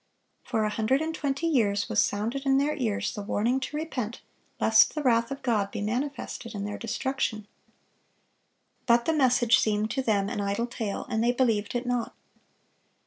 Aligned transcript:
For 0.43 0.63
a 0.63 0.69
hundred 0.71 0.99
and 1.03 1.13
twenty 1.13 1.45
years 1.45 1.87
was 1.87 2.03
sounded 2.03 2.43
in 2.43 2.57
their 2.57 2.75
ears 2.75 3.13
the 3.13 3.21
warning 3.21 3.59
to 3.59 3.77
repent, 3.77 4.21
lest 4.59 4.95
the 4.95 5.03
wrath 5.03 5.29
of 5.29 5.43
God 5.43 5.69
be 5.69 5.79
manifested 5.79 6.55
in 6.55 6.65
their 6.65 6.79
destruction. 6.79 7.47
But 8.87 9.05
the 9.05 9.13
message 9.13 9.59
seemed 9.59 9.91
to 9.91 10.01
them 10.01 10.27
an 10.27 10.41
idle 10.41 10.65
tale, 10.65 11.05
and 11.07 11.23
they 11.23 11.31
believed 11.31 11.75
it 11.75 11.85
not. 11.85 12.15